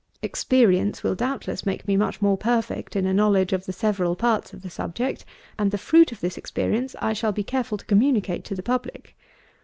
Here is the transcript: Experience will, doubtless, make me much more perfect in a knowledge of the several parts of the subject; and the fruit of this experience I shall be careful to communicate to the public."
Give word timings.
Experience 0.23 1.03
will, 1.03 1.13
doubtless, 1.13 1.63
make 1.63 1.87
me 1.87 1.95
much 1.95 2.23
more 2.23 2.35
perfect 2.35 2.95
in 2.95 3.05
a 3.05 3.13
knowledge 3.13 3.53
of 3.53 3.67
the 3.67 3.71
several 3.71 4.15
parts 4.15 4.51
of 4.51 4.63
the 4.63 4.69
subject; 4.71 5.25
and 5.59 5.69
the 5.69 5.77
fruit 5.77 6.11
of 6.11 6.21
this 6.21 6.39
experience 6.39 6.95
I 6.99 7.13
shall 7.13 7.31
be 7.31 7.43
careful 7.43 7.77
to 7.77 7.85
communicate 7.85 8.43
to 8.45 8.55
the 8.55 8.63
public." 8.63 9.15